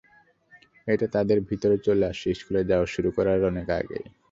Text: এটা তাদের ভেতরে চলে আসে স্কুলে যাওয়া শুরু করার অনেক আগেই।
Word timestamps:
এটা 0.87 1.07
তাদের 1.15 1.37
ভেতরে 1.41 1.77
চলে 1.79 2.05
আসে 2.07 2.29
স্কুলে 2.33 2.61
যাওয়া 2.63 2.87
শুরু 2.87 3.09
করার 3.11 3.39
অনেক 3.43 3.67
আগেই। 3.79 4.05